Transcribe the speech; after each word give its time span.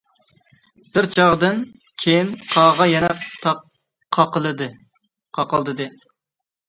بىر 0.95 1.07
چاغدىن 1.15 1.59
كىيىن 2.03 2.31
قاغا 2.55 2.87
يەنە 2.93 3.13
قاقىلدىدى. 4.19 5.85